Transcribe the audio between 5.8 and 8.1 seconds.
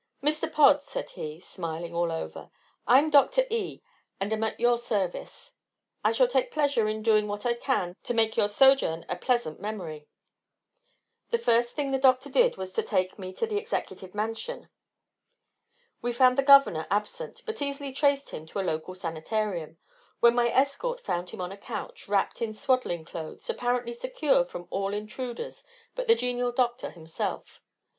I shall take pleasure in doing what I can